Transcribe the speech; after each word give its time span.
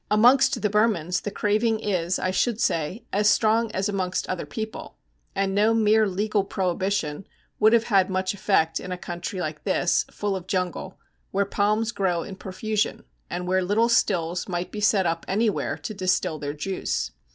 Amongst 0.09 0.59
the 0.59 0.67
Burmans 0.71 1.21
the 1.21 1.29
craving 1.29 1.79
is, 1.79 2.17
I 2.17 2.31
should 2.31 2.59
say, 2.59 3.05
as 3.13 3.29
strong 3.29 3.69
as 3.71 3.87
amongst 3.87 4.27
other 4.27 4.47
people; 4.47 4.97
and 5.35 5.53
no 5.53 5.75
mere 5.75 6.07
legal 6.07 6.43
prohibition 6.43 7.27
would 7.59 7.71
have 7.73 7.83
had 7.83 8.09
much 8.09 8.33
effect 8.33 8.79
in 8.79 8.91
a 8.91 8.97
country 8.97 9.39
like 9.39 9.63
this, 9.63 10.05
full 10.09 10.35
of 10.35 10.47
jungle, 10.47 10.97
where 11.29 11.45
palms 11.45 11.91
grow 11.91 12.23
in 12.23 12.35
profusion, 12.35 13.03
and 13.29 13.45
where 13.47 13.61
little 13.63 13.89
stills 13.89 14.49
might 14.49 14.71
be 14.71 14.81
set 14.81 15.05
up 15.05 15.23
anywhere 15.27 15.77
to 15.77 15.93
distil 15.93 16.39
their 16.39 16.53
juice. 16.55 17.11